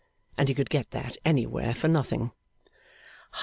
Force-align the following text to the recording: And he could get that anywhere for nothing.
And 0.35 0.49
he 0.49 0.55
could 0.55 0.71
get 0.71 0.89
that 0.89 1.15
anywhere 1.23 1.75
for 1.75 1.87
nothing. 1.87 2.31